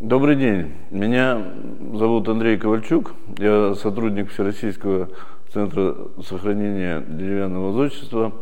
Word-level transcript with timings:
Добрый 0.00 0.34
день. 0.34 0.72
Меня 0.90 1.52
зовут 1.92 2.26
Андрей 2.26 2.56
Ковальчук. 2.56 3.12
Я 3.36 3.74
сотрудник 3.74 4.30
Всероссийского 4.30 5.10
центра 5.52 5.94
сохранения 6.26 7.04
деревянного 7.06 7.74
зодчества. 7.74 8.32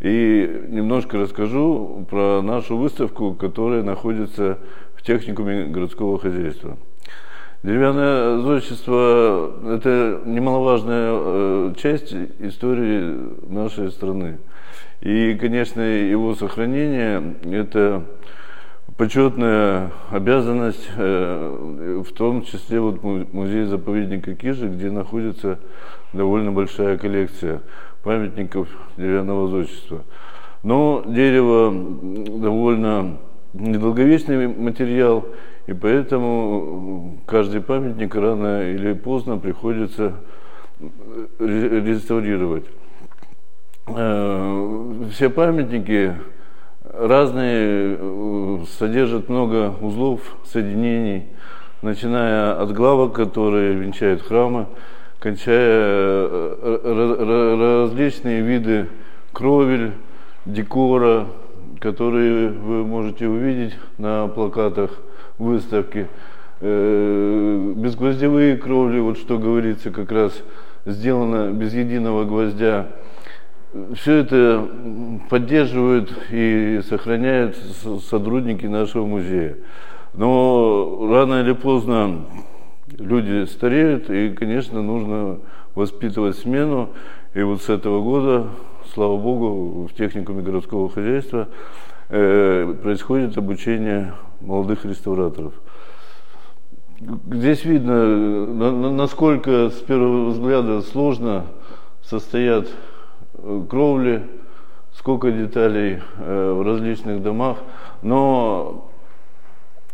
И 0.00 0.64
немножко 0.70 1.18
расскажу 1.18 2.06
про 2.08 2.40
нашу 2.40 2.78
выставку, 2.78 3.34
которая 3.34 3.82
находится 3.82 4.58
в 4.94 5.02
техникуме 5.02 5.66
городского 5.66 6.18
хозяйства. 6.18 6.78
Деревянное 7.62 8.38
зодчество– 8.38 9.52
это 9.76 10.22
немаловажная 10.24 11.10
э, 11.12 11.74
часть 11.76 12.14
истории 12.38 13.52
нашей 13.52 13.90
страны. 13.90 14.38
И, 15.02 15.34
конечно, 15.34 15.82
его 15.82 16.34
сохранение– 16.34 17.34
это 17.52 18.02
почетная 18.96 19.90
обязанность, 20.10 20.88
э, 20.96 22.02
в 22.06 22.12
том 22.12 22.42
числе 22.44 22.80
вот 22.80 23.02
музей-заповедника 23.02 24.34
Кижи, 24.34 24.68
где 24.68 24.90
находится 24.90 25.58
довольно 26.12 26.52
большая 26.52 26.96
коллекция 26.96 27.62
памятников 28.02 28.68
деревянного 28.96 29.48
зодчества. 29.48 30.04
Но 30.62 31.02
дерево 31.06 31.72
довольно 32.38 33.18
недолговечный 33.52 34.48
материал, 34.48 35.26
и 35.66 35.72
поэтому 35.72 37.18
каждый 37.26 37.60
памятник 37.60 38.14
рано 38.14 38.70
или 38.70 38.92
поздно 38.92 39.38
приходится 39.38 40.14
реставрировать. 41.38 42.64
Э, 43.88 45.04
все 45.12 45.30
памятники 45.30 46.14
разные, 46.98 47.96
э, 47.98 48.58
содержат 48.78 49.28
много 49.28 49.74
узлов, 49.80 50.20
соединений, 50.44 51.24
начиная 51.82 52.60
от 52.60 52.72
главок, 52.72 53.12
которые 53.14 53.74
венчают 53.74 54.22
храмы, 54.22 54.66
кончая 55.18 56.28
э, 56.30 57.86
различные 57.88 58.40
виды 58.42 58.88
кровель, 59.32 59.92
декора, 60.44 61.26
которые 61.80 62.48
вы 62.48 62.84
можете 62.84 63.28
увидеть 63.28 63.74
на 63.98 64.28
плакатах 64.28 64.90
выставки. 65.38 66.06
Э, 66.60 67.72
безгвоздевые 67.76 68.56
кровли, 68.56 69.00
вот 69.00 69.18
что 69.18 69.38
говорится, 69.38 69.90
как 69.90 70.10
раз 70.10 70.32
сделано 70.86 71.52
без 71.52 71.74
единого 71.74 72.24
гвоздя 72.24 72.86
все 73.94 74.14
это 74.16 74.68
поддерживают 75.28 76.12
и 76.30 76.80
сохраняют 76.88 77.56
сотрудники 78.08 78.66
нашего 78.66 79.06
музея. 79.06 79.56
Но 80.14 81.08
рано 81.10 81.42
или 81.42 81.52
поздно 81.52 82.24
люди 82.98 83.44
стареют, 83.46 84.10
и, 84.10 84.30
конечно, 84.30 84.82
нужно 84.82 85.38
воспитывать 85.74 86.36
смену. 86.36 86.90
И 87.34 87.42
вот 87.42 87.62
с 87.62 87.68
этого 87.68 88.02
года, 88.02 88.48
слава 88.94 89.16
богу, 89.18 89.86
в 89.86 89.94
техникуме 89.94 90.42
городского 90.42 90.88
хозяйства 90.88 91.48
э, 92.08 92.74
происходит 92.82 93.36
обучение 93.36 94.14
молодых 94.40 94.84
реставраторов. 94.84 95.52
Здесь 97.30 97.64
видно, 97.66 98.46
насколько 98.90 99.68
с 99.68 99.82
первого 99.82 100.30
взгляда 100.30 100.80
сложно 100.80 101.44
состоят 102.02 102.68
кровли, 103.68 104.22
сколько 104.94 105.30
деталей 105.30 106.00
э, 106.18 106.52
в 106.52 106.62
различных 106.62 107.22
домах. 107.22 107.58
Но 108.02 108.90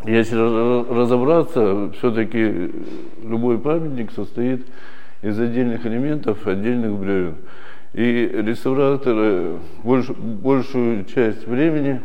если 0.05 0.37
разобраться, 0.37 1.91
все-таки 1.99 2.73
любой 3.23 3.59
памятник 3.59 4.11
состоит 4.13 4.67
из 5.23 5.39
отдельных 5.39 5.87
элементов, 5.87 6.47
отдельных 6.47 6.93
бревен. 6.93 7.37
И 7.93 8.31
реставраторы 8.33 9.59
больш, 9.83 10.09
большую 10.09 11.05
часть 11.05 11.47
времени 11.47 12.01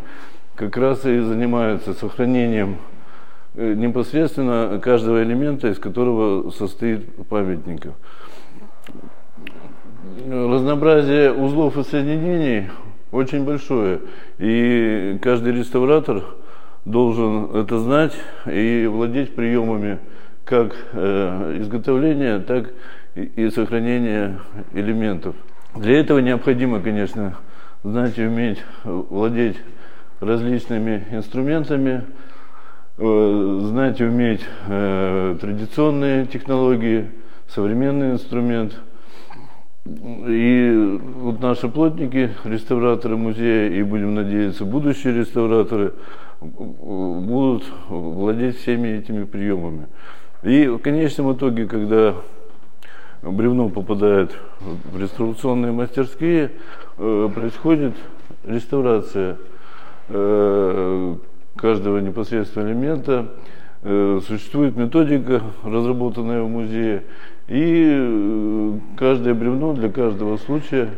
как 0.55 0.75
раз 0.75 1.05
и 1.05 1.19
занимаются 1.19 1.93
сохранением 1.93 2.77
э, 3.55 3.73
непосредственно 3.73 4.79
каждого 4.83 5.23
элемента, 5.23 5.69
из 5.69 5.79
которого 5.79 6.51
состоит 6.51 7.05
памятник 7.29 7.87
разнообразие 10.67 11.31
узлов 11.31 11.77
и 11.77 11.83
соединений 11.83 12.67
очень 13.13 13.45
большое. 13.45 14.01
И 14.37 15.17
каждый 15.21 15.53
реставратор 15.53 16.25
должен 16.83 17.55
это 17.55 17.79
знать 17.79 18.11
и 18.45 18.85
владеть 18.85 19.33
приемами 19.33 19.99
как 20.43 20.75
э, 20.91 21.59
изготовления, 21.61 22.39
так 22.39 22.73
и 23.15 23.49
сохранения 23.49 24.41
элементов. 24.73 25.35
Для 25.73 26.01
этого 26.01 26.19
необходимо, 26.19 26.81
конечно, 26.81 27.37
знать 27.83 28.17
и 28.17 28.25
уметь 28.25 28.61
владеть 28.83 29.55
различными 30.19 31.05
инструментами, 31.11 32.03
э, 32.97 33.59
знать 33.61 34.01
и 34.01 34.03
уметь 34.03 34.41
э, 34.67 35.37
традиционные 35.39 36.25
технологии, 36.25 37.09
современный 37.47 38.11
инструмент– 38.11 38.73
и 40.27 40.56
наши 41.47 41.69
плотники, 41.69 42.31
реставраторы 42.43 43.15
музея, 43.15 43.69
и 43.69 43.81
будем 43.81 44.15
надеяться, 44.15 44.65
будущие 44.65 45.13
реставраторы 45.13 45.93
будут 46.41 47.63
владеть 47.87 48.57
всеми 48.57 48.99
этими 48.99 49.23
приемами. 49.23 49.87
И 50.43 50.67
в 50.67 50.79
конечном 50.79 51.33
итоге, 51.33 51.65
когда 51.65 52.15
бревно 53.21 53.69
попадает 53.69 54.37
в 54.59 54.99
реставрационные 54.99 55.71
мастерские, 55.71 56.51
э, 56.97 57.29
происходит 57.33 57.93
реставрация 58.45 59.37
э, 60.09 61.15
каждого 61.55 61.99
непосредственного 61.99 62.69
элемента. 62.69 63.27
Э, 63.83 64.19
существует 64.27 64.75
методика, 64.75 65.41
разработанная 65.63 66.43
в 66.43 66.49
музее, 66.49 67.03
и 67.47 68.79
каждое 68.97 69.33
бревно 69.33 69.73
для 69.73 69.89
каждого 69.89 70.35
случая 70.35 70.89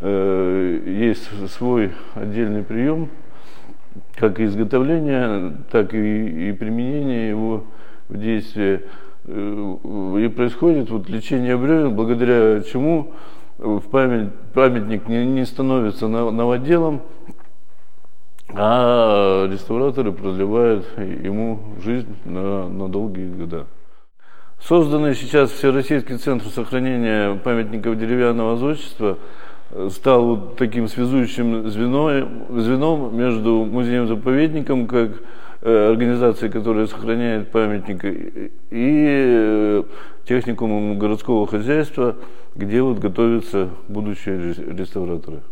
э, 0.00 0.82
есть 0.86 1.50
свой 1.52 1.92
отдельный 2.14 2.62
прием, 2.62 3.08
как 4.14 4.40
и 4.40 4.44
изготовление, 4.44 5.58
так 5.70 5.94
и, 5.94 6.48
и 6.48 6.52
применение 6.52 7.28
его 7.28 7.64
в 8.08 8.18
действии. 8.18 8.82
Э, 9.24 10.18
и 10.20 10.28
происходит 10.28 10.90
вот 10.90 11.08
лечение 11.08 11.56
бревен, 11.56 11.94
благодаря 11.94 12.62
чему 12.62 13.12
в 13.58 13.80
память, 13.88 14.32
памятник 14.54 15.08
не, 15.08 15.24
не 15.24 15.44
становится 15.46 16.08
новоделом, 16.08 17.02
а 18.50 19.46
реставраторы 19.50 20.12
продлевают 20.12 20.86
ему 20.98 21.60
жизнь 21.82 22.14
на, 22.24 22.68
на 22.68 22.88
долгие 22.88 23.28
года. 23.28 23.66
Созданный 24.60 25.14
сейчас 25.14 25.50
Всероссийский 25.50 26.16
центр 26.16 26.46
сохранения 26.48 27.34
памятников 27.34 27.98
деревянного 27.98 28.56
зодчества 28.56 29.18
э, 29.18 29.55
стал 29.90 30.54
таким 30.56 30.88
связующим 30.88 31.68
звеном, 31.68 32.46
звеном 32.60 33.16
между 33.16 33.64
музеем-заповедником, 33.64 34.86
как 34.86 35.10
э, 35.62 35.90
организацией, 35.90 36.50
которая 36.50 36.86
сохраняет 36.86 37.50
памятники, 37.50 38.52
и 38.70 39.04
э, 39.08 39.82
техникумом 40.26 40.98
городского 40.98 41.46
хозяйства, 41.46 42.16
где 42.54 42.82
вот 42.82 42.98
готовятся 42.98 43.70
будущие 43.88 44.54
реставраторы. 44.76 45.42